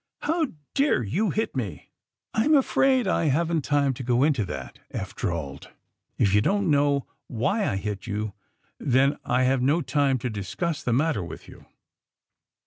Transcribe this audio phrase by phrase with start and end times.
[0.23, 1.91] ^^ How dare you hit me
[2.33, 5.69] 1 ''I'm afraid I haven't time to go into that,'' Eph drawled.
[6.19, 8.33] ^*If you don't know why I hit you
[8.79, 11.67] then I have no time to discuss the matter with you.